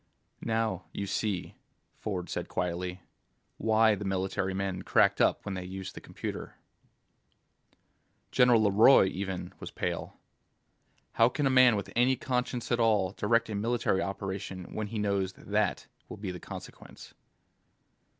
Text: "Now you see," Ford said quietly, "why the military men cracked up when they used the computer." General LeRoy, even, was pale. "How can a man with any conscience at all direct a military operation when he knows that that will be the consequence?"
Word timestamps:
"Now 0.47 0.85
you 0.93 1.05
see," 1.05 1.53
Ford 1.99 2.27
said 2.27 2.47
quietly, 2.47 3.03
"why 3.57 3.93
the 3.93 4.03
military 4.03 4.55
men 4.55 4.81
cracked 4.81 5.21
up 5.21 5.45
when 5.45 5.53
they 5.53 5.63
used 5.63 5.93
the 5.93 6.01
computer." 6.01 6.55
General 8.31 8.63
LeRoy, 8.63 9.05
even, 9.09 9.53
was 9.59 9.69
pale. 9.69 10.17
"How 11.11 11.29
can 11.29 11.45
a 11.45 11.51
man 11.51 11.75
with 11.75 11.91
any 11.95 12.15
conscience 12.15 12.71
at 12.71 12.79
all 12.79 13.11
direct 13.11 13.47
a 13.51 13.53
military 13.53 14.01
operation 14.01 14.73
when 14.73 14.87
he 14.87 14.97
knows 14.97 15.33
that 15.33 15.51
that 15.51 15.85
will 16.09 16.17
be 16.17 16.31
the 16.31 16.39
consequence?" 16.39 17.13